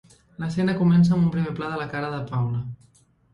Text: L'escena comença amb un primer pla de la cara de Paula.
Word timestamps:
L'escena 0.43 0.73
comença 0.79 1.13
amb 1.17 1.23
un 1.25 1.27
primer 1.35 1.53
pla 1.59 1.69
de 1.75 1.83
la 1.83 1.87
cara 1.93 2.11
de 2.15 2.23
Paula. 2.33 2.65